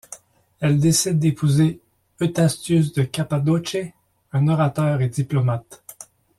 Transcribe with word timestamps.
Elle 0.61 0.79
décide 0.79 1.19
d'épouser 1.19 1.79
Eustathius 2.19 2.91
de 2.91 3.03
Cappadoce, 3.03 3.75
un 4.33 4.47
orateur 4.47 4.99
et 5.03 5.09
diplomate. 5.09 5.83